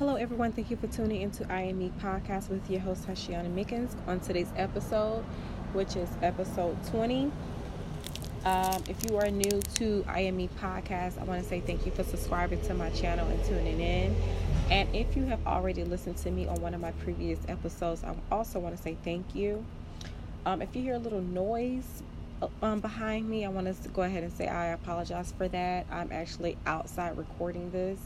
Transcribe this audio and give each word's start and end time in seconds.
Hello, 0.00 0.16
everyone. 0.16 0.50
Thank 0.50 0.72
you 0.72 0.76
for 0.76 0.88
tuning 0.88 1.22
into 1.22 1.44
IME 1.52 1.92
Podcast 2.02 2.48
with 2.48 2.68
your 2.68 2.80
host, 2.80 3.06
Tysheona 3.06 3.48
Mickens. 3.54 3.94
On 4.08 4.18
today's 4.18 4.50
episode, 4.56 5.22
which 5.72 5.94
is 5.94 6.08
episode 6.20 6.76
20. 6.90 7.30
Um, 8.44 8.82
if 8.88 9.08
you 9.08 9.16
are 9.18 9.30
new 9.30 9.62
to 9.76 10.04
IME 10.08 10.48
Podcast, 10.60 11.20
I 11.20 11.22
want 11.22 11.44
to 11.44 11.48
say 11.48 11.60
thank 11.60 11.86
you 11.86 11.92
for 11.92 12.02
subscribing 12.02 12.60
to 12.62 12.74
my 12.74 12.90
channel 12.90 13.28
and 13.28 13.44
tuning 13.44 13.80
in. 13.80 14.16
And 14.68 14.92
if 14.92 15.16
you 15.16 15.26
have 15.26 15.46
already 15.46 15.84
listened 15.84 16.16
to 16.18 16.30
me 16.32 16.48
on 16.48 16.60
one 16.60 16.74
of 16.74 16.80
my 16.80 16.90
previous 16.90 17.38
episodes, 17.46 18.02
I 18.02 18.16
also 18.32 18.58
want 18.58 18.76
to 18.76 18.82
say 18.82 18.96
thank 19.04 19.32
you. 19.32 19.64
Um, 20.44 20.60
if 20.60 20.74
you 20.74 20.82
hear 20.82 20.94
a 20.94 20.98
little 20.98 21.22
noise 21.22 22.02
uh, 22.42 22.48
um, 22.62 22.80
behind 22.80 23.30
me, 23.30 23.44
I 23.44 23.48
want 23.48 23.68
to 23.68 23.88
go 23.90 24.02
ahead 24.02 24.24
and 24.24 24.32
say 24.32 24.48
I 24.48 24.72
apologize 24.72 25.32
for 25.38 25.46
that. 25.46 25.86
I'm 25.88 26.10
actually 26.10 26.58
outside 26.66 27.16
recording 27.16 27.70
this. 27.70 28.00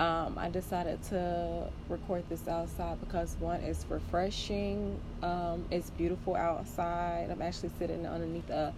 Um, 0.00 0.38
I 0.38 0.48
decided 0.48 1.02
to 1.04 1.68
record 1.88 2.22
this 2.28 2.46
outside 2.46 3.00
because 3.00 3.36
one 3.40 3.60
it's 3.62 3.84
refreshing. 3.88 5.00
Um, 5.22 5.64
it's 5.72 5.90
beautiful 5.90 6.36
outside. 6.36 7.28
I'm 7.30 7.42
actually 7.42 7.70
sitting 7.80 8.06
underneath 8.06 8.48
a 8.48 8.72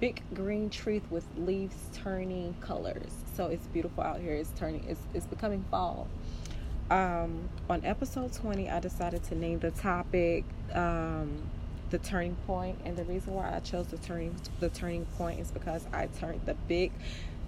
big 0.00 0.22
green 0.34 0.68
tree 0.68 1.00
with 1.08 1.24
leaves 1.38 1.76
turning 1.94 2.54
colors. 2.60 3.12
So 3.34 3.46
it's 3.46 3.66
beautiful 3.68 4.02
out 4.02 4.20
here. 4.20 4.34
It's 4.34 4.50
turning. 4.50 4.84
It's 4.86 5.00
it's 5.14 5.26
becoming 5.26 5.64
fall. 5.70 6.08
Um, 6.90 7.48
on 7.70 7.84
episode 7.84 8.32
20, 8.32 8.68
I 8.68 8.80
decided 8.80 9.22
to 9.24 9.36
name 9.36 9.60
the 9.60 9.70
topic 9.70 10.44
um, 10.74 11.38
the 11.90 11.98
turning 11.98 12.34
point, 12.46 12.80
and 12.84 12.96
the 12.96 13.04
reason 13.04 13.32
why 13.32 13.54
I 13.54 13.60
chose 13.60 13.86
the 13.86 13.98
turning 13.98 14.34
the 14.58 14.68
turning 14.68 15.06
point 15.16 15.40
is 15.40 15.50
because 15.50 15.86
I 15.92 16.06
turned 16.06 16.42
the 16.44 16.54
big 16.68 16.92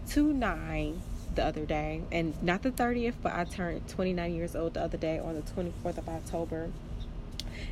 two 0.09 0.33
nine 0.33 1.03
the 1.35 1.45
other 1.45 1.65
day, 1.65 2.03
and 2.11 2.41
not 2.43 2.63
the 2.63 2.71
30th, 2.71 3.15
but 3.23 3.33
I 3.33 3.45
turned 3.45 3.89
29 3.89 4.35
years 4.35 4.57
old 4.57 4.75
the 4.75 4.83
other 4.83 4.99
day 4.99 5.19
on 5.19 5.35
the 5.35 5.43
24th 5.43 5.99
of 5.99 6.09
October. 6.09 6.71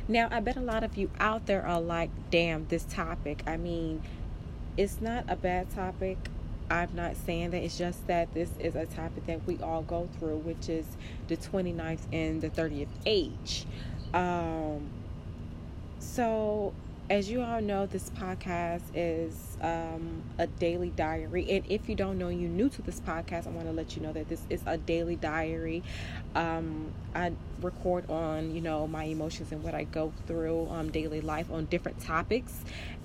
Now, 0.07 0.27
I 0.31 0.39
bet 0.39 0.57
a 0.57 0.61
lot 0.61 0.83
of 0.83 0.97
you 0.97 1.09
out 1.19 1.45
there 1.45 1.65
are 1.65 1.81
like, 1.81 2.09
damn, 2.29 2.67
this 2.67 2.83
topic. 2.83 3.43
I 3.47 3.57
mean, 3.57 4.01
it's 4.77 5.01
not 5.01 5.25
a 5.27 5.35
bad 5.35 5.69
topic. 5.73 6.17
I'm 6.69 6.89
not 6.95 7.15
saying 7.17 7.51
that. 7.51 7.63
It's 7.63 7.77
just 7.77 8.07
that 8.07 8.33
this 8.33 8.49
is 8.59 8.75
a 8.75 8.85
topic 8.85 9.25
that 9.27 9.45
we 9.45 9.57
all 9.59 9.81
go 9.81 10.07
through, 10.17 10.37
which 10.37 10.69
is 10.69 10.85
the 11.27 11.37
29th 11.37 12.01
and 12.13 12.41
the 12.41 12.49
30th 12.49 12.87
age. 13.05 13.65
Um, 14.13 14.89
so 15.99 16.73
as 17.09 17.29
you 17.29 17.41
all 17.41 17.61
know, 17.61 17.85
this 17.85 18.09
podcast 18.11 18.83
is 18.93 19.57
um, 19.61 20.21
a 20.37 20.47
daily 20.47 20.91
diary. 20.91 21.49
And 21.49 21.65
if 21.67 21.89
you 21.89 21.95
don't 21.95 22.17
know, 22.17 22.29
you're 22.29 22.49
new 22.49 22.69
to 22.69 22.81
this 22.81 23.01
podcast, 23.01 23.47
I 23.47 23.49
want 23.49 23.67
to 23.67 23.73
let 23.73 23.95
you 23.95 24.01
know 24.01 24.13
that 24.13 24.29
this 24.29 24.41
is 24.49 24.61
a 24.65 24.77
daily 24.77 25.17
diary. 25.17 25.83
Um, 26.35 26.93
I 27.13 27.33
record 27.61 28.09
on, 28.09 28.55
you 28.55 28.61
know, 28.61 28.87
my 28.87 29.03
emotions 29.05 29.51
and 29.51 29.61
what 29.61 29.75
I 29.75 29.83
go 29.83 30.13
through 30.25 30.69
um, 30.69 30.89
daily 30.89 31.21
life 31.21 31.51
on 31.51 31.65
different 31.65 31.99
topics. 31.99 32.53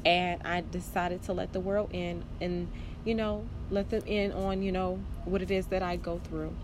And 0.04 0.40
I 0.44 0.60
decided 0.60 1.24
to 1.24 1.32
let 1.32 1.52
the 1.52 1.60
world 1.60 1.90
in 1.92 2.22
and, 2.40 2.68
you 3.04 3.14
know, 3.14 3.44
let 3.70 3.90
them 3.90 4.02
in 4.06 4.30
on, 4.32 4.62
you 4.62 4.70
know, 4.70 5.00
what 5.24 5.42
it 5.42 5.50
is 5.50 5.66
that 5.66 5.82
I 5.82 5.96
go 5.96 6.20
through. 6.28 6.54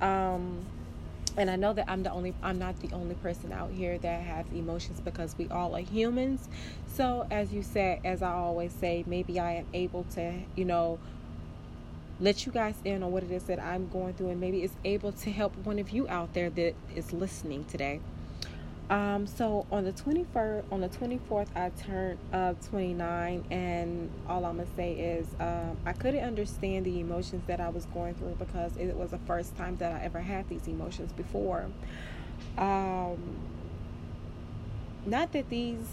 Um, 0.00 0.64
and 1.38 1.48
I 1.48 1.56
know 1.56 1.72
that 1.72 1.88
I'm 1.88 2.02
the 2.02 2.10
only 2.10 2.34
I'm 2.42 2.58
not 2.58 2.78
the 2.80 2.92
only 2.92 3.14
person 3.14 3.52
out 3.52 3.70
here 3.70 3.96
that 3.98 4.22
has 4.22 4.46
emotions 4.52 5.00
because 5.00 5.36
we 5.38 5.48
all 5.48 5.74
are 5.76 5.80
humans. 5.80 6.48
So 6.94 7.26
as 7.30 7.52
you 7.52 7.62
said, 7.62 8.00
as 8.04 8.22
I 8.22 8.32
always 8.32 8.72
say, 8.72 9.04
maybe 9.06 9.38
I 9.38 9.52
am 9.52 9.66
able 9.72 10.04
to, 10.14 10.34
you 10.56 10.64
know, 10.64 10.98
let 12.20 12.44
you 12.44 12.50
guys 12.50 12.74
in 12.84 13.04
on 13.04 13.12
what 13.12 13.22
it 13.22 13.30
is 13.30 13.44
that 13.44 13.62
I'm 13.62 13.88
going 13.88 14.14
through 14.14 14.30
and 14.30 14.40
maybe 14.40 14.64
it's 14.64 14.74
able 14.84 15.12
to 15.12 15.30
help 15.30 15.56
one 15.64 15.78
of 15.78 15.90
you 15.90 16.08
out 16.08 16.34
there 16.34 16.50
that 16.50 16.74
is 16.96 17.12
listening 17.12 17.64
today. 17.66 18.00
Um, 18.90 19.26
so 19.26 19.66
on 19.70 19.84
the 19.84 19.92
21st, 19.92 20.64
on 20.72 20.80
the 20.80 20.88
24th, 20.88 21.48
I 21.54 21.68
turned 21.70 22.18
uh, 22.32 22.54
29, 22.70 23.44
and 23.50 24.10
all 24.26 24.46
I'm 24.46 24.56
gonna 24.56 24.68
say 24.76 24.94
is 24.94 25.26
um, 25.40 25.76
I 25.84 25.92
couldn't 25.92 26.24
understand 26.24 26.86
the 26.86 26.98
emotions 26.98 27.42
that 27.46 27.60
I 27.60 27.68
was 27.68 27.84
going 27.86 28.14
through 28.14 28.36
because 28.38 28.76
it 28.78 28.96
was 28.96 29.10
the 29.10 29.18
first 29.18 29.54
time 29.56 29.76
that 29.76 29.92
I 29.92 30.04
ever 30.04 30.20
had 30.20 30.48
these 30.48 30.66
emotions 30.66 31.12
before. 31.12 31.66
Um, 32.56 33.18
not 35.04 35.32
that 35.32 35.50
these 35.50 35.86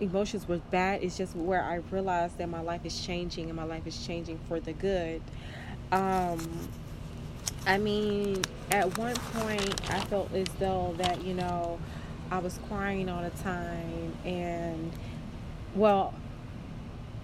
emotions 0.00 0.46
were 0.46 0.58
bad, 0.70 1.02
it's 1.02 1.16
just 1.16 1.34
where 1.34 1.62
I 1.62 1.76
realized 1.90 2.36
that 2.38 2.50
my 2.50 2.60
life 2.60 2.84
is 2.84 3.00
changing 3.00 3.46
and 3.46 3.56
my 3.56 3.64
life 3.64 3.86
is 3.86 4.06
changing 4.06 4.38
for 4.48 4.60
the 4.60 4.74
good. 4.74 5.22
Um, 5.92 6.68
I 7.66 7.78
mean, 7.78 8.42
at 8.70 8.96
one 8.98 9.16
point, 9.16 9.90
I 9.90 10.00
felt 10.00 10.32
as 10.32 10.48
though 10.58 10.94
that, 10.98 11.22
you 11.22 11.34
know, 11.34 11.78
I 12.30 12.38
was 12.38 12.58
crying 12.68 13.08
all 13.08 13.22
the 13.22 13.30
time. 13.42 14.16
And, 14.24 14.92
well, 15.74 16.14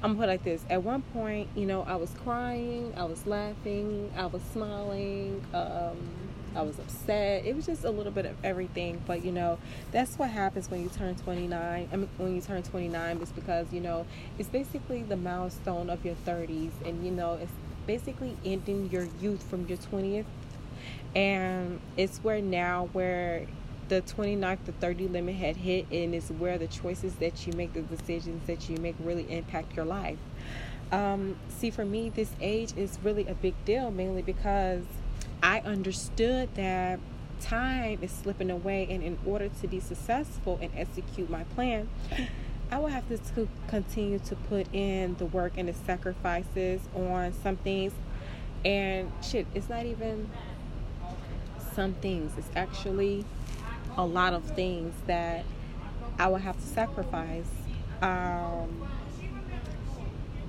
I'm 0.03 0.13
gonna 0.13 0.21
put 0.21 0.29
like 0.29 0.45
this. 0.45 0.65
At 0.69 0.83
one 0.83 1.01
point, 1.01 1.49
you 1.57 1.65
know, 1.65 1.83
I 1.83 1.97
was 1.97 2.11
crying, 2.23 2.93
I 2.95 3.05
was 3.05 3.27
laughing, 3.27 4.13
I 4.17 4.27
was 4.27 4.43
smiling, 4.53 5.43
um, 5.55 5.97
I 6.55 6.63
was 6.63 6.79
upset. 6.79 7.45
It 7.45 7.57
was 7.57 7.67
just 7.67 7.85
a 7.85 7.91
little 7.91 8.13
bit 8.13 8.27
of 8.27 8.37
everything. 8.45 9.03
But 9.07 9.25
you 9.25 9.33
know, 9.33 9.59
that's 9.93 10.19
what 10.19 10.31
happens 10.31 10.71
when 10.71 10.83
you 10.83 10.89
turn 10.89 11.15
29. 11.17 11.89
I 11.91 11.97
mean, 11.97 12.09
when 12.19 12.35
you 12.35 12.41
turn 12.41 12.63
29, 12.63 13.19
it's 13.23 13.33
because 13.33 13.73
you 13.73 13.81
know 13.81 14.07
it's 14.39 14.49
basically 14.49 15.03
the 15.03 15.17
milestone 15.17 15.91
of 15.91 16.05
your 16.05 16.17
30s, 16.27 16.73
and 16.85 17.05
you 17.05 17.11
know 17.11 17.39
it's 17.41 17.53
basically 17.87 18.37
ending 18.45 18.89
your 18.91 19.07
youth 19.21 19.43
from 19.43 19.67
your 19.67 19.79
20th 19.79 20.25
and 21.15 21.81
it's 21.97 22.19
where 22.19 22.41
now 22.41 22.89
where 22.93 23.47
the 23.89 24.03
29th 24.03 24.65
to 24.65 24.73
30 24.73 25.09
limit 25.09 25.35
had 25.35 25.57
hit 25.57 25.87
and 25.91 26.15
it's 26.15 26.31
where 26.31 26.59
the 26.59 26.67
choices 26.67 27.15
that 27.17 27.47
you 27.47 27.53
make 27.53 27.73
the 27.75 27.83
decisions 27.83 28.47
that 28.47 28.69
you 28.69 28.77
make 28.79 28.97
really 29.01 29.31
impact 29.31 29.77
your 29.77 29.85
life. 29.85 30.19
Um, 30.91 31.37
see 31.49 31.71
for 31.71 31.85
me 31.85 32.09
this 32.09 32.31
age 32.41 32.73
is 32.77 32.99
really 33.03 33.27
a 33.27 33.35
big 33.35 33.55
deal 33.65 33.91
mainly 33.91 34.23
because 34.23 34.85
i 35.43 35.61
understood 35.61 36.55
that 36.55 37.01
time 37.41 37.99
is 38.03 38.13
slipping 38.13 38.51
away 38.51 38.87
and 38.89 39.03
in 39.03 39.19
order 39.27 39.49
to 39.49 39.67
be 39.67 39.81
successful 39.81 40.59
and 40.63 40.71
execute 40.77 41.29
my 41.29 41.45
plan 41.45 41.89
I 42.75 42.79
will 42.79 42.89
have 42.89 43.09
to 43.09 43.49
continue 43.69 44.19
to 44.19 44.35
put 44.35 44.67
in 44.75 45.15
the 45.15 45.27
work 45.27 45.53
and 45.57 45.69
the 45.69 45.75
sacrifices 45.87 46.81
on 46.97 47.33
some 47.33 47.55
things. 47.55 47.93
And 48.65 49.13
shit, 49.23 49.47
it's 49.55 49.69
not 49.69 49.87
even 49.87 50.29
some 51.73 51.95
things, 51.95 52.33
it's 52.37 52.49
actually 52.57 53.25
a 53.97 54.05
lot 54.05 54.33
of 54.33 54.43
things 54.57 54.93
that 55.07 55.45
I 56.19 56.27
will 56.27 56.39
have 56.39 56.57
to 56.57 56.67
sacrifice. 56.67 57.47
Um, 58.03 58.89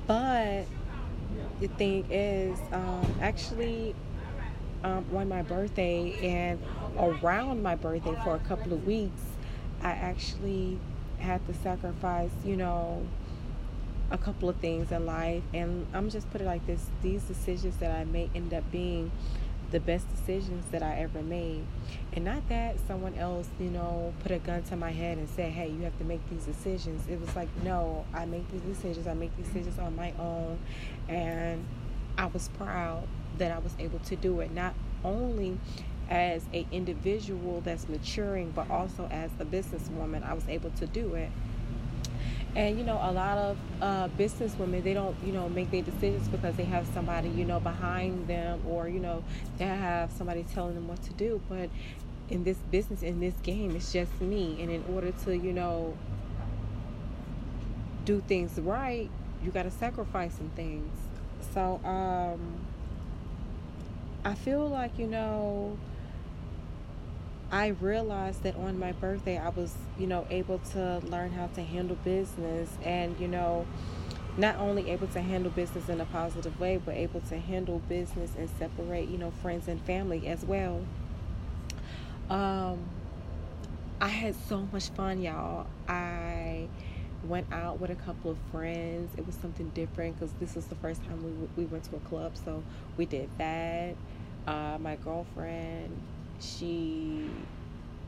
but 0.07 0.63
the 1.59 1.67
thing 1.77 2.07
is, 2.09 2.57
um, 2.71 3.05
actually, 3.21 3.93
um, 4.83 5.05
on 5.15 5.29
my 5.29 5.43
birthday 5.43 6.17
and 6.27 6.59
around 6.97 7.61
my 7.61 7.75
birthday 7.75 8.17
for 8.23 8.33
a 8.33 8.39
couple 8.39 8.73
of 8.73 8.87
weeks, 8.87 9.21
I 9.83 9.91
actually 9.91 10.79
had 11.25 11.45
to 11.47 11.53
sacrifice, 11.53 12.31
you 12.43 12.55
know, 12.55 13.05
a 14.11 14.17
couple 14.17 14.47
of 14.47 14.55
things 14.57 14.91
in 14.91 15.05
life. 15.05 15.43
And 15.53 15.87
I'm 15.93 16.09
just 16.09 16.29
put 16.31 16.41
it 16.41 16.45
like 16.45 16.65
this 16.67 16.85
these 17.01 17.23
decisions 17.23 17.77
that 17.77 17.91
I 17.91 18.05
made 18.05 18.29
end 18.35 18.53
up 18.53 18.69
being 18.71 19.11
the 19.71 19.79
best 19.79 20.05
decisions 20.15 20.63
that 20.71 20.83
I 20.83 20.99
ever 20.99 21.21
made. 21.21 21.65
And 22.13 22.23
not 22.23 22.47
that 22.49 22.77
someone 22.87 23.15
else, 23.15 23.47
you 23.59 23.69
know, 23.69 24.13
put 24.21 24.31
a 24.31 24.37
gun 24.37 24.63
to 24.63 24.75
my 24.75 24.91
head 24.91 25.17
and 25.17 25.27
said, 25.27 25.51
hey, 25.51 25.69
you 25.69 25.81
have 25.81 25.97
to 25.97 26.03
make 26.03 26.21
these 26.29 26.45
decisions. 26.45 27.07
It 27.09 27.19
was 27.19 27.35
like, 27.35 27.49
no, 27.63 28.05
I 28.13 28.25
make 28.25 28.49
these 28.51 28.61
decisions. 28.61 29.07
I 29.07 29.15
make 29.15 29.35
these 29.37 29.47
decisions 29.47 29.79
on 29.79 29.95
my 29.95 30.13
own. 30.19 30.59
And 31.09 31.65
I 32.17 32.27
was 32.27 32.47
proud 32.49 33.07
that 33.37 33.51
I 33.51 33.59
was 33.59 33.73
able 33.79 33.99
to 33.99 34.15
do 34.15 34.39
it. 34.39 34.51
Not 34.51 34.75
only 35.03 35.57
as 36.09 36.43
a 36.53 36.65
individual 36.71 37.61
that's 37.61 37.89
maturing 37.89 38.51
but 38.51 38.69
also 38.69 39.07
as 39.11 39.31
a 39.39 39.45
businesswoman 39.45 40.27
i 40.27 40.33
was 40.33 40.47
able 40.47 40.69
to 40.71 40.85
do 40.87 41.15
it. 41.15 41.31
And 42.55 42.77
you 42.77 42.85
know 42.85 42.97
a 43.01 43.11
lot 43.11 43.37
of 43.37 43.57
uh, 43.81 44.07
business 44.09 44.55
women 44.57 44.81
they 44.81 44.93
don't 44.93 45.15
you 45.25 45.33
know 45.33 45.49
make 45.49 45.71
their 45.71 45.81
decisions 45.81 46.27
because 46.29 46.55
they 46.55 46.63
have 46.63 46.87
somebody 46.93 47.27
you 47.29 47.43
know 47.43 47.59
behind 47.59 48.27
them 48.27 48.61
or 48.67 48.87
you 48.87 48.99
know 48.99 49.23
they 49.57 49.65
have 49.65 50.11
somebody 50.11 50.43
telling 50.53 50.75
them 50.75 50.87
what 50.87 51.03
to 51.03 51.13
do. 51.13 51.41
But 51.49 51.69
in 52.29 52.43
this 52.45 52.57
business 52.71 53.03
in 53.03 53.19
this 53.19 53.33
game 53.43 53.75
it's 53.75 53.91
just 53.91 54.21
me. 54.21 54.57
And 54.61 54.71
in 54.71 54.85
order 54.93 55.11
to 55.25 55.35
you 55.35 55.51
know 55.51 55.97
do 58.05 58.23
things 58.27 58.57
right 58.59 59.09
you 59.43 59.51
got 59.51 59.63
to 59.63 59.71
sacrifice 59.71 60.35
some 60.35 60.49
things. 60.51 60.93
So 61.53 61.81
um 61.83 62.65
i 64.23 64.33
feel 64.33 64.67
like 64.67 64.97
you 64.97 65.05
know 65.05 65.77
I 67.51 67.67
realized 67.67 68.43
that 68.43 68.55
on 68.55 68.79
my 68.79 68.91
birthday, 68.93 69.37
I 69.37 69.49
was, 69.49 69.73
you 69.97 70.07
know, 70.07 70.25
able 70.29 70.59
to 70.73 70.99
learn 71.05 71.31
how 71.31 71.47
to 71.47 71.61
handle 71.61 71.97
business 72.03 72.69
and, 72.83 73.19
you 73.19 73.27
know, 73.27 73.65
not 74.37 74.57
only 74.57 74.89
able 74.89 75.07
to 75.07 75.21
handle 75.21 75.51
business 75.51 75.87
in 75.87 76.01
a 76.01 76.05
positive 76.05 76.59
way, 76.59 76.77
but 76.83 76.95
able 76.95 77.21
to 77.21 77.37
handle 77.37 77.79
business 77.87 78.31
and 78.37 78.49
separate, 78.57 79.07
you 79.07 79.17
know, 79.17 79.31
friends 79.41 79.67
and 79.67 79.81
family 79.81 80.27
as 80.27 80.43
well. 80.43 80.83
Um, 82.29 82.79
I 84.01 84.09
had 84.09 84.35
so 84.47 84.67
much 84.73 84.89
fun, 84.89 85.21
y'all. 85.21 85.67
I 85.87 86.67
went 87.23 87.51
out 87.53 87.79
with 87.79 87.91
a 87.91 87.95
couple 87.95 88.31
of 88.31 88.37
friends. 88.51 89.13
It 89.17 89.25
was 89.25 89.35
something 89.35 89.69
different 89.69 90.19
because 90.19 90.33
this 90.39 90.55
was 90.55 90.65
the 90.65 90.75
first 90.75 91.03
time 91.05 91.23
we 91.23 91.63
we 91.63 91.65
went 91.65 91.85
to 91.85 91.95
a 91.95 91.99
club, 91.99 92.33
so 92.43 92.63
we 92.97 93.05
did 93.05 93.29
that. 93.37 93.95
Uh, 94.47 94.77
my 94.79 94.95
girlfriend, 94.97 95.97
she 96.39 97.29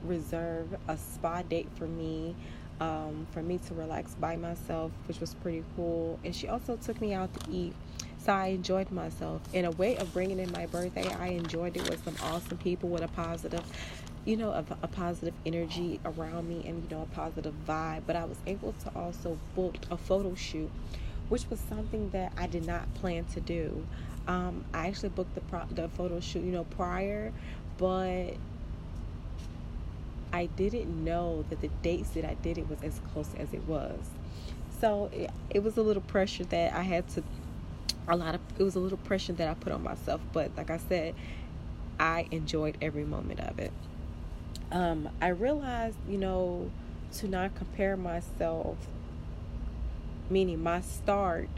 reserved 0.03 0.75
a 0.87 0.97
spa 0.97 1.41
date 1.41 1.67
for 1.75 1.87
me 1.87 2.35
um, 2.79 3.27
for 3.31 3.41
me 3.41 3.59
to 3.67 3.73
relax 3.73 4.13
by 4.15 4.35
myself, 4.35 4.91
which 5.07 5.19
was 5.19 5.33
pretty 5.35 5.63
cool. 5.75 6.19
And 6.23 6.35
she 6.35 6.47
also 6.47 6.75
took 6.77 7.01
me 7.01 7.13
out 7.13 7.33
to 7.33 7.51
eat. 7.51 7.73
So 8.19 8.33
I 8.33 8.47
enjoyed 8.47 8.91
myself. 8.91 9.41
In 9.53 9.65
a 9.65 9.71
way 9.71 9.97
of 9.97 10.13
bringing 10.13 10.39
in 10.39 10.51
my 10.51 10.65
birthday, 10.65 11.07
I 11.19 11.27
enjoyed 11.29 11.77
it 11.77 11.89
with 11.89 12.03
some 12.03 12.15
awesome 12.21 12.57
people 12.57 12.89
with 12.89 13.03
a 13.03 13.07
positive, 13.07 13.63
you 14.25 14.37
know, 14.37 14.49
a, 14.49 14.65
a 14.83 14.87
positive 14.87 15.33
energy 15.45 15.99
around 16.05 16.47
me 16.47 16.63
and, 16.67 16.83
you 16.83 16.95
know, 16.95 17.03
a 17.03 17.15
positive 17.15 17.53
vibe. 17.67 18.03
But 18.05 18.15
I 18.15 18.25
was 18.25 18.37
able 18.45 18.73
to 18.83 18.91
also 18.95 19.37
book 19.55 19.75
a 19.89 19.97
photo 19.97 20.35
shoot, 20.35 20.69
which 21.29 21.49
was 21.49 21.59
something 21.59 22.09
that 22.11 22.33
I 22.37 22.47
did 22.47 22.65
not 22.67 22.93
plan 22.95 23.25
to 23.25 23.39
do. 23.39 23.85
Um, 24.27 24.65
I 24.73 24.87
actually 24.87 25.09
booked 25.09 25.33
the, 25.35 25.41
pro- 25.41 25.67
the 25.71 25.87
photo 25.89 26.19
shoot, 26.19 26.43
you 26.43 26.51
know, 26.51 26.65
prior, 26.65 27.31
but 27.77 28.33
I 30.33 30.45
didn't 30.55 31.03
know 31.03 31.45
that 31.49 31.61
the 31.61 31.69
dates 31.81 32.09
that 32.11 32.25
I 32.25 32.35
did 32.35 32.57
it 32.57 32.69
was 32.69 32.81
as 32.83 32.99
close 33.13 33.29
as 33.37 33.53
it 33.53 33.67
was. 33.67 33.99
So 34.79 35.09
it, 35.11 35.31
it 35.49 35.63
was 35.63 35.77
a 35.77 35.81
little 35.81 36.03
pressure 36.03 36.43
that 36.45 36.73
I 36.73 36.83
had 36.83 37.07
to, 37.09 37.23
a 38.07 38.15
lot 38.15 38.35
of, 38.35 38.41
it 38.57 38.63
was 38.63 38.75
a 38.75 38.79
little 38.79 38.97
pressure 38.99 39.33
that 39.33 39.47
I 39.47 39.53
put 39.55 39.71
on 39.71 39.83
myself. 39.83 40.21
But 40.33 40.51
like 40.55 40.69
I 40.69 40.77
said, 40.77 41.15
I 41.99 42.27
enjoyed 42.31 42.77
every 42.81 43.05
moment 43.05 43.39
of 43.39 43.57
it. 43.59 43.71
Um, 44.71 45.09
I 45.21 45.29
realized, 45.29 45.97
you 46.07 46.17
know, 46.17 46.69
to 47.13 47.27
not 47.27 47.55
compare 47.55 47.95
myself, 47.95 48.77
meaning 50.29 50.61
my 50.61 50.81
start 50.81 51.49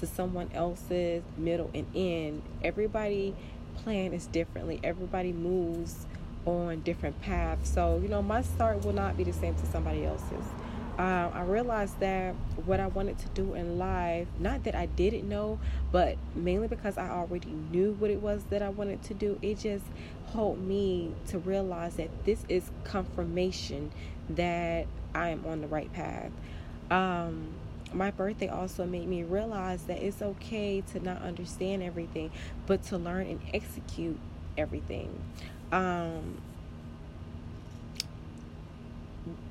to 0.00 0.06
someone 0.06 0.50
else's 0.54 1.22
middle 1.36 1.70
and 1.74 1.86
end. 1.94 2.42
Everybody 2.62 3.34
plan 3.74 4.12
is 4.12 4.26
differently. 4.26 4.80
Everybody 4.82 5.32
moves 5.32 6.06
on 6.46 6.80
different 6.80 7.20
paths. 7.22 7.70
So, 7.70 8.00
you 8.02 8.08
know, 8.08 8.22
my 8.22 8.42
start 8.42 8.84
will 8.84 8.92
not 8.92 9.16
be 9.16 9.24
the 9.24 9.32
same 9.32 9.54
to 9.54 9.66
somebody 9.66 10.04
else's. 10.04 10.44
Um, 10.96 11.32
I 11.34 11.42
realized 11.42 11.98
that 12.00 12.34
what 12.66 12.78
I 12.78 12.86
wanted 12.86 13.18
to 13.18 13.28
do 13.28 13.54
in 13.54 13.78
life, 13.78 14.28
not 14.38 14.62
that 14.62 14.76
I 14.76 14.86
didn't 14.86 15.28
know, 15.28 15.58
but 15.90 16.16
mainly 16.36 16.68
because 16.68 16.96
I 16.96 17.08
already 17.08 17.50
knew 17.50 17.92
what 17.98 18.12
it 18.12 18.22
was 18.22 18.44
that 18.50 18.62
I 18.62 18.68
wanted 18.68 19.02
to 19.04 19.14
do, 19.14 19.36
it 19.42 19.58
just 19.58 19.84
helped 20.32 20.60
me 20.60 21.12
to 21.28 21.38
realize 21.38 21.96
that 21.96 22.10
this 22.24 22.44
is 22.48 22.70
confirmation 22.84 23.90
that 24.30 24.86
I 25.14 25.30
am 25.30 25.44
on 25.46 25.62
the 25.62 25.66
right 25.66 25.92
path. 25.92 26.30
Um, 26.92 27.48
my 27.94 28.10
birthday 28.10 28.48
also 28.48 28.84
made 28.84 29.08
me 29.08 29.22
realize 29.22 29.84
that 29.84 30.02
it's 30.02 30.20
okay 30.20 30.82
to 30.92 31.00
not 31.00 31.22
understand 31.22 31.82
everything, 31.82 32.30
but 32.66 32.82
to 32.84 32.98
learn 32.98 33.26
and 33.26 33.40
execute 33.52 34.18
everything. 34.58 35.18
Um, 35.72 36.40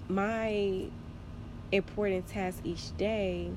my 0.10 0.86
important 1.72 2.28
task 2.28 2.60
each 2.64 2.96
day 2.98 3.50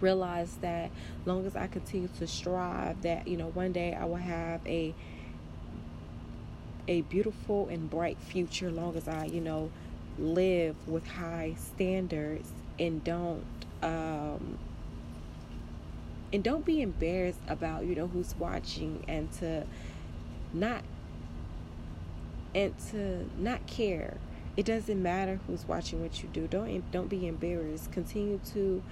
realize 0.00 0.56
that 0.60 0.90
long 1.24 1.46
as 1.46 1.54
I 1.54 1.66
continue 1.68 2.08
to 2.18 2.26
strive 2.26 3.00
that 3.02 3.28
you 3.28 3.36
know 3.36 3.46
one 3.48 3.72
day 3.72 3.94
I 3.94 4.04
will 4.04 4.16
have 4.16 4.60
a 4.66 4.92
a 6.88 7.02
beautiful 7.02 7.68
and 7.68 7.88
bright 7.88 8.18
future 8.18 8.70
long 8.70 8.96
as 8.96 9.06
I 9.06 9.26
you 9.26 9.40
know 9.40 9.70
live 10.18 10.76
with 10.88 11.06
high 11.06 11.54
standards 11.56 12.50
and 12.78 13.02
don't 13.04 13.44
um 13.84 14.58
and 16.32 16.42
don't 16.42 16.64
be 16.64 16.82
embarrassed 16.82 17.38
about 17.46 17.84
you 17.84 17.94
know 17.94 18.08
who's 18.08 18.34
watching 18.36 19.04
and 19.06 19.30
to 19.34 19.64
not 20.52 20.82
and 22.54 22.74
to 22.90 23.28
not 23.38 23.66
care. 23.66 24.16
It 24.56 24.66
doesn't 24.66 25.02
matter 25.02 25.40
who's 25.46 25.66
watching 25.66 26.00
what 26.02 26.22
you 26.22 26.28
do. 26.32 26.46
Don't 26.46 26.90
don't 26.90 27.08
be 27.08 27.26
embarrassed. 27.26 27.92
Continue 27.92 28.40
to 28.52 28.82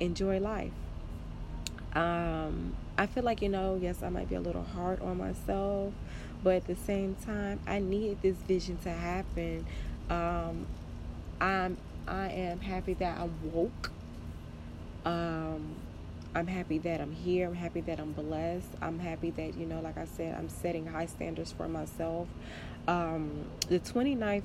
enjoy 0.00 0.38
life. 0.38 0.72
Um, 1.94 2.74
I 2.98 3.06
feel 3.06 3.22
like 3.22 3.42
you 3.42 3.48
know, 3.48 3.78
yes, 3.80 4.02
I 4.02 4.08
might 4.08 4.28
be 4.28 4.34
a 4.34 4.40
little 4.40 4.64
hard 4.64 5.00
on 5.00 5.18
myself, 5.18 5.92
but 6.42 6.56
at 6.56 6.66
the 6.66 6.74
same 6.74 7.16
time, 7.24 7.60
I 7.66 7.78
need 7.78 8.20
this 8.22 8.36
vision 8.36 8.78
to 8.78 8.90
happen. 8.90 9.66
Um, 10.10 10.66
I'm 11.40 11.76
I 12.06 12.28
am 12.28 12.60
happy 12.60 12.94
that 12.94 13.18
I'm 13.18 13.32
woke. 13.52 13.92
Um, 15.04 15.76
I'm 16.34 16.46
happy 16.46 16.78
that 16.78 17.00
I'm 17.00 17.12
here. 17.12 17.46
I'm 17.46 17.54
happy 17.54 17.80
that 17.82 18.00
I'm 18.00 18.12
blessed. 18.12 18.68
I'm 18.82 18.98
happy 18.98 19.30
that, 19.30 19.56
you 19.56 19.66
know, 19.66 19.80
like 19.80 19.96
I 19.96 20.04
said, 20.04 20.34
I'm 20.36 20.48
setting 20.48 20.86
high 20.86 21.06
standards 21.06 21.52
for 21.52 21.68
myself. 21.68 22.28
Um, 22.88 23.44
the 23.68 23.78
29th 23.78 24.42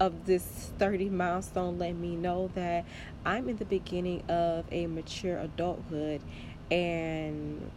of 0.00 0.26
this 0.26 0.42
30 0.78 1.10
milestone 1.10 1.78
let 1.78 1.94
me 1.94 2.16
know 2.16 2.50
that 2.54 2.84
I'm 3.24 3.48
in 3.48 3.56
the 3.56 3.64
beginning 3.64 4.22
of 4.28 4.64
a 4.72 4.86
mature 4.86 5.38
adulthood 5.38 6.20
and 6.70 7.70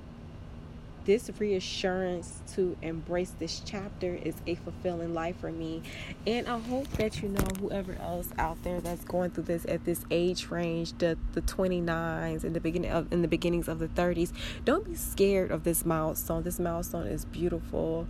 this 1.08 1.32
reassurance 1.40 2.42
to 2.54 2.76
embrace 2.82 3.34
this 3.40 3.62
chapter 3.66 4.14
is 4.14 4.36
a 4.46 4.56
fulfilling 4.56 5.14
life 5.14 5.40
for 5.40 5.54
me. 5.54 5.82
And 6.28 6.48
I 6.48 6.60
hope 6.60 6.90
that 6.98 7.24
you 7.24 7.30
know 7.30 7.48
whoever 7.62 7.94
else 7.94 8.28
out 8.38 8.62
there 8.64 8.82
that's 8.82 9.06
going 9.06 9.32
through 9.32 9.46
this 9.46 9.66
at 9.70 9.86
this 9.86 10.04
age 10.12 10.50
range, 10.50 10.98
the 10.98 11.18
the 11.32 11.42
29s 11.42 12.44
in 12.44 12.52
the 12.52 12.60
beginning 12.60 12.92
of 12.92 13.12
in 13.12 13.22
the 13.22 13.28
beginnings 13.30 13.70
of 13.70 13.80
the 13.80 13.88
30s, 13.88 14.34
don't 14.66 14.86
be 14.86 14.96
scared 14.96 15.50
of 15.50 15.64
this 15.64 15.86
milestone. 15.86 16.44
This 16.44 16.60
milestone 16.60 17.08
is 17.08 17.24
beautiful. 17.24 18.06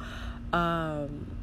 Um 0.52 1.37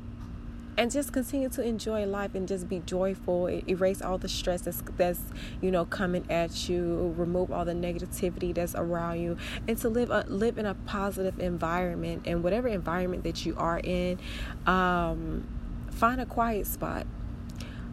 and 0.76 0.90
just 0.90 1.12
continue 1.12 1.48
to 1.50 1.62
enjoy 1.62 2.06
life 2.06 2.34
and 2.34 2.48
just 2.48 2.68
be 2.68 2.80
joyful. 2.80 3.48
Erase 3.48 4.02
all 4.02 4.18
the 4.18 4.28
stress 4.28 4.62
that's 4.62 4.82
that's 4.96 5.20
you 5.60 5.70
know 5.70 5.84
coming 5.84 6.24
at 6.30 6.68
you. 6.68 7.14
Remove 7.16 7.52
all 7.52 7.64
the 7.64 7.74
negativity 7.74 8.54
that's 8.54 8.74
around 8.74 9.20
you. 9.20 9.36
And 9.68 9.78
to 9.78 9.88
live 9.88 10.10
a, 10.10 10.24
live 10.28 10.58
in 10.58 10.66
a 10.66 10.74
positive 10.74 11.38
environment 11.38 12.22
and 12.26 12.42
whatever 12.42 12.68
environment 12.68 13.24
that 13.24 13.46
you 13.46 13.54
are 13.56 13.80
in 13.82 14.18
um, 14.66 15.46
find 15.90 16.20
a 16.20 16.26
quiet 16.26 16.66
spot. 16.66 17.06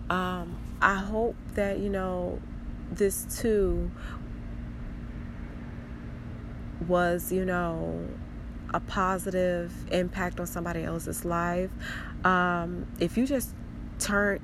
Um, 0.09 0.57
i 0.81 0.95
hope 0.95 1.35
that 1.53 1.79
you 1.79 1.89
know 1.89 2.39
this 2.91 3.25
too 3.39 3.91
was 6.87 7.31
you 7.31 7.45
know 7.45 8.07
a 8.73 8.79
positive 8.79 9.71
impact 9.91 10.39
on 10.39 10.47
somebody 10.47 10.83
else's 10.83 11.25
life. 11.25 11.69
Um, 12.23 12.87
if 12.99 13.17
you 13.17 13.25
just 13.25 13.53
turn 13.99 14.39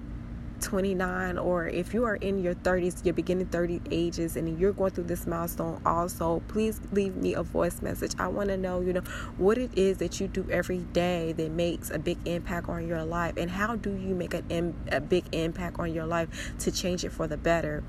29 0.62 1.38
or 1.38 1.68
if 1.68 1.94
you 1.94 2.04
are 2.04 2.16
in 2.16 2.42
your 2.42 2.56
30s 2.56 3.06
your 3.06 3.14
beginning 3.14 3.46
30 3.48 3.82
ages 3.92 4.36
and 4.36 4.60
you're 4.60 4.74
going 4.74 4.92
through 4.92 5.04
this 5.04 5.28
milestone 5.28 5.80
also 5.86 6.42
please 6.48 6.82
leave 6.92 7.16
me 7.16 7.34
a 7.34 7.44
voice 7.44 7.82
message 7.82 8.14
i 8.20 8.28
want 8.28 8.50
to 8.50 8.58
know 8.58 8.82
you 8.82 8.94
know 8.94 9.02
what 9.38 9.58
it 9.58 9.70
is 9.78 9.98
that 9.98 10.20
you 10.20 10.28
do 10.28 10.46
every 10.50 10.80
day 10.94 11.32
that 11.34 11.52
makes 11.52 11.90
a 11.92 12.00
big 12.00 12.18
impact 12.26 12.70
on 12.70 12.88
your 12.88 13.04
life 13.04 13.36
and 13.38 13.52
how 13.52 13.76
do 13.76 13.92
you 13.92 14.16
make 14.16 14.34
an, 14.34 14.74
a 14.92 15.00
big 15.00 15.24
impact 15.32 15.80
on 15.80 15.94
your 15.94 16.06
life 16.06 16.28
to 16.58 16.72
change 16.72 17.04
it 17.06 17.12
for 17.12 17.28
the 17.28 17.38
better 17.38 17.84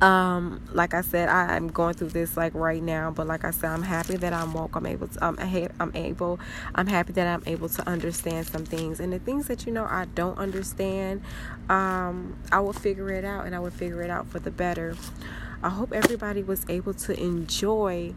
um 0.00 0.62
like 0.72 0.94
i 0.94 1.02
said 1.02 1.28
I, 1.28 1.56
am 1.56 1.68
going 1.68 1.94
through 1.94 2.08
this 2.08 2.36
like 2.36 2.54
right 2.54 2.82
now 2.82 3.10
but 3.10 3.26
like 3.26 3.44
i 3.44 3.50
said 3.50 3.70
i'm 3.70 3.82
happy 3.82 4.16
that 4.16 4.32
i'm 4.32 4.54
woke. 4.54 4.74
I'm 4.74 4.86
able 4.86 5.08
to 5.08 5.26
um, 5.26 5.36
i'm 5.38 5.92
able 5.94 6.40
i'm 6.74 6.86
happy 6.86 7.12
that 7.14 7.26
i'm 7.26 7.42
able 7.46 7.68
to 7.68 7.88
understand 7.88 8.46
some 8.46 8.64
things. 8.64 9.00
And 9.00 9.12
the 9.12 9.18
things 9.18 9.46
that 9.48 9.66
you 9.66 9.72
know 9.72 9.84
i 9.84 10.06
don't 10.14 10.38
understand 10.38 11.22
um 11.68 12.36
i 12.50 12.60
will 12.60 12.72
figure 12.72 13.10
it 13.10 13.24
out 13.24 13.44
and 13.44 13.54
i 13.54 13.58
will 13.58 13.70
figure 13.70 14.02
it 14.02 14.10
out 14.10 14.26
for 14.26 14.38
the 14.38 14.50
better. 14.50 14.96
I 15.62 15.68
hope 15.68 15.92
everybody 15.92 16.42
was 16.42 16.64
able 16.70 16.94
to 16.94 17.20
enjoy 17.20 18.14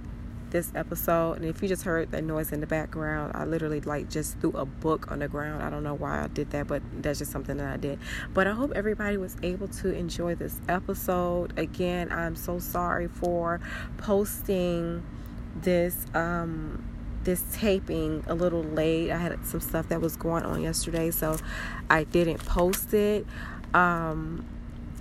this 0.53 0.71
episode. 0.75 1.33
And 1.33 1.45
if 1.45 1.61
you 1.61 1.67
just 1.67 1.83
heard 1.83 2.11
that 2.11 2.23
noise 2.23 2.53
in 2.53 2.61
the 2.61 2.67
background, 2.67 3.33
I 3.35 3.43
literally 3.43 3.81
like 3.81 4.09
just 4.09 4.39
threw 4.39 4.51
a 4.51 4.63
book 4.65 5.11
on 5.11 5.19
the 5.19 5.27
ground. 5.27 5.61
I 5.61 5.69
don't 5.69 5.83
know 5.83 5.95
why 5.95 6.23
I 6.23 6.27
did 6.27 6.51
that, 6.51 6.67
but 6.67 6.81
that's 7.01 7.19
just 7.19 7.31
something 7.31 7.57
that 7.57 7.73
I 7.73 7.77
did. 7.77 7.99
But 8.33 8.47
I 8.47 8.51
hope 8.53 8.71
everybody 8.73 9.17
was 9.17 9.35
able 9.43 9.67
to 9.67 9.93
enjoy 9.93 10.35
this 10.35 10.61
episode. 10.69 11.57
Again, 11.59 12.09
I'm 12.11 12.37
so 12.37 12.59
sorry 12.59 13.09
for 13.09 13.59
posting 13.97 15.03
this 15.55 16.05
um 16.13 16.83
this 17.23 17.43
taping 17.53 18.23
a 18.27 18.35
little 18.35 18.63
late. 18.63 19.11
I 19.11 19.17
had 19.17 19.45
some 19.45 19.59
stuff 19.59 19.89
that 19.89 20.01
was 20.01 20.15
going 20.15 20.43
on 20.43 20.61
yesterday, 20.61 21.11
so 21.11 21.37
I 21.89 22.03
didn't 22.05 22.45
post 22.45 22.93
it. 22.93 23.25
Um 23.73 24.45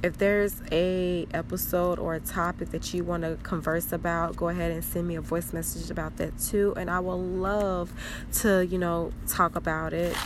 if 0.02 0.18
there's 0.18 0.60
a 0.72 1.26
episode 1.32 1.98
or 1.98 2.14
a 2.14 2.20
topic 2.20 2.70
that 2.70 2.92
you 2.92 3.04
want 3.04 3.22
to 3.22 3.38
converse 3.42 3.92
about 3.92 4.34
go 4.36 4.48
ahead 4.48 4.70
and 4.72 4.82
send 4.82 5.06
me 5.06 5.14
a 5.14 5.20
voice 5.20 5.52
message 5.52 5.90
about 5.90 6.16
that 6.16 6.36
too 6.38 6.74
and 6.76 6.90
i 6.90 6.98
will 6.98 7.20
love 7.20 7.92
to 8.32 8.66
you 8.66 8.78
know 8.78 9.12
talk 9.26 9.56
about 9.56 9.92
it. 9.92 10.16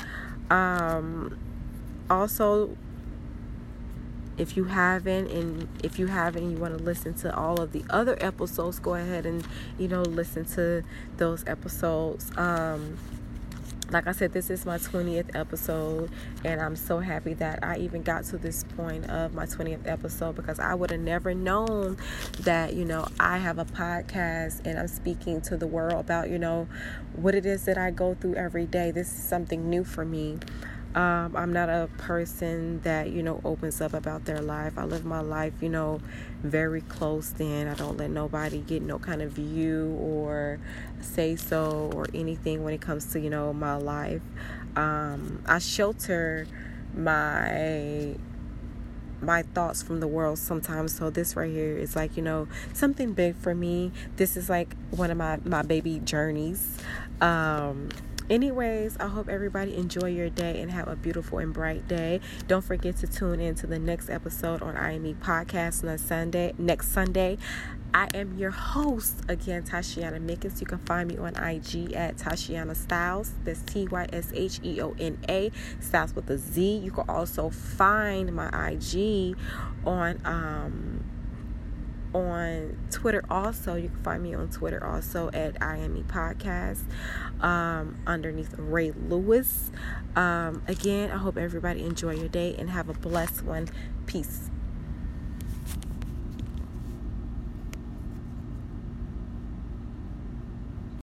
Um, 0.50 1.38
also, 2.08 2.76
if 4.38 4.56
you 4.56 4.64
haven't 4.64 5.30
and 5.30 5.68
if 5.82 5.98
you 5.98 6.06
haven't 6.06 6.42
and 6.42 6.52
you 6.52 6.58
want 6.58 6.76
to 6.76 6.82
listen 6.82 7.14
to 7.14 7.34
all 7.34 7.60
of 7.60 7.72
the 7.72 7.82
other 7.88 8.18
episodes 8.20 8.78
go 8.78 8.94
ahead 8.94 9.24
and 9.24 9.46
you 9.78 9.88
know 9.88 10.02
listen 10.02 10.44
to 10.44 10.82
those 11.16 11.42
episodes. 11.46 12.30
Um 12.36 12.98
like 13.90 14.06
I 14.06 14.12
said, 14.12 14.32
this 14.32 14.50
is 14.50 14.66
my 14.66 14.78
20th 14.78 15.34
episode, 15.34 16.10
and 16.44 16.60
I'm 16.60 16.74
so 16.74 16.98
happy 16.98 17.34
that 17.34 17.60
I 17.62 17.78
even 17.78 18.02
got 18.02 18.24
to 18.24 18.38
this 18.38 18.64
point 18.76 19.08
of 19.08 19.32
my 19.32 19.46
20th 19.46 19.86
episode 19.86 20.34
because 20.34 20.58
I 20.58 20.74
would 20.74 20.90
have 20.90 21.00
never 21.00 21.34
known 21.34 21.96
that, 22.40 22.74
you 22.74 22.84
know, 22.84 23.06
I 23.20 23.38
have 23.38 23.58
a 23.58 23.64
podcast 23.64 24.62
and 24.64 24.78
I'm 24.78 24.88
speaking 24.88 25.40
to 25.42 25.56
the 25.56 25.66
world 25.66 26.00
about, 26.00 26.30
you 26.30 26.38
know, 26.38 26.66
what 27.14 27.34
it 27.34 27.46
is 27.46 27.64
that 27.66 27.78
I 27.78 27.90
go 27.92 28.14
through 28.14 28.34
every 28.34 28.66
day. 28.66 28.90
This 28.90 29.08
is 29.08 29.22
something 29.22 29.70
new 29.70 29.84
for 29.84 30.04
me. 30.04 30.38
Um, 30.96 31.36
I'm 31.36 31.52
not 31.52 31.68
a 31.68 31.90
person 31.98 32.80
that, 32.80 33.10
you 33.10 33.22
know, 33.22 33.42
opens 33.44 33.82
up 33.82 33.92
about 33.92 34.24
their 34.24 34.40
life. 34.40 34.78
I 34.78 34.84
live 34.84 35.04
my 35.04 35.20
life, 35.20 35.52
you 35.60 35.68
know, 35.68 36.00
very 36.42 36.80
close 36.80 37.34
in. 37.38 37.68
I 37.68 37.74
don't 37.74 37.98
let 37.98 38.08
nobody 38.08 38.60
get 38.60 38.80
no 38.80 38.98
kind 38.98 39.20
of 39.20 39.32
view 39.32 39.94
or 40.00 40.58
say 41.02 41.36
so 41.36 41.90
or 41.94 42.06
anything 42.14 42.64
when 42.64 42.72
it 42.72 42.80
comes 42.80 43.12
to, 43.12 43.20
you 43.20 43.28
know, 43.28 43.52
my 43.52 43.76
life. 43.76 44.22
Um, 44.74 45.42
I 45.46 45.58
shelter 45.58 46.46
my 46.94 48.16
my 49.20 49.42
thoughts 49.42 49.82
from 49.82 50.00
the 50.00 50.06
world 50.06 50.38
sometimes 50.38 50.94
so 50.94 51.08
this 51.08 51.36
right 51.36 51.50
here 51.50 51.76
is 51.76 51.96
like 51.96 52.18
you 52.18 52.22
know 52.22 52.46
something 52.74 53.14
big 53.14 53.34
for 53.34 53.54
me 53.54 53.90
this 54.16 54.36
is 54.36 54.50
like 54.50 54.76
one 54.90 55.10
of 55.10 55.16
my 55.16 55.38
my 55.44 55.62
baby 55.62 55.98
journeys 56.04 56.76
um 57.22 57.88
Anyways, 58.28 58.96
I 58.98 59.06
hope 59.06 59.28
everybody 59.28 59.76
enjoy 59.76 60.08
your 60.08 60.30
day 60.30 60.60
and 60.60 60.68
have 60.72 60.88
a 60.88 60.96
beautiful 60.96 61.38
and 61.38 61.54
bright 61.54 61.86
day. 61.86 62.20
Don't 62.48 62.64
forget 62.64 62.96
to 62.96 63.06
tune 63.06 63.38
in 63.38 63.54
to 63.56 63.68
the 63.68 63.78
next 63.78 64.10
episode 64.10 64.62
on 64.62 64.76
IME 64.76 65.14
Podcast 65.22 65.88
on 65.88 65.96
Sunday, 65.96 66.52
next 66.58 66.88
Sunday. 66.88 67.38
I 67.94 68.08
am 68.14 68.36
your 68.36 68.50
host 68.50 69.22
again, 69.28 69.62
Tysheona 69.62 70.20
Mickens. 70.20 70.60
You 70.60 70.66
can 70.66 70.78
find 70.78 71.08
me 71.08 71.18
on 71.18 71.36
IG 71.36 71.92
at 71.92 72.16
Tysheona 72.16 72.74
Styles. 72.74 73.32
That's 73.44 73.62
T 73.62 73.86
Y 73.86 74.08
S 74.12 74.32
H 74.34 74.58
E 74.64 74.82
O 74.82 74.96
N 74.98 75.18
A 75.28 75.52
Styles 75.78 76.12
with 76.16 76.28
a 76.28 76.36
Z. 76.36 76.78
You 76.78 76.90
can 76.90 77.08
also 77.08 77.48
find 77.48 78.34
my 78.34 78.48
IG 78.70 79.36
on 79.86 80.20
um 80.24 81.04
on 82.16 82.76
Twitter 82.90 83.24
also. 83.30 83.74
You 83.74 83.88
can 83.88 84.02
find 84.02 84.22
me 84.22 84.34
on 84.34 84.48
Twitter 84.48 84.84
also 84.84 85.30
at 85.32 85.60
IME 85.62 86.04
Podcast 86.04 86.84
um, 87.42 87.96
underneath 88.06 88.54
Rae 88.56 88.92
Louis. 88.92 89.70
Um, 90.14 90.62
again, 90.66 91.10
I 91.10 91.18
hope 91.18 91.36
everybody 91.36 91.84
enjoy 91.84 92.14
your 92.14 92.28
day 92.28 92.54
and 92.58 92.70
have 92.70 92.88
a 92.88 92.94
blessed 92.94 93.42
one. 93.42 93.68
Peace. 94.06 94.50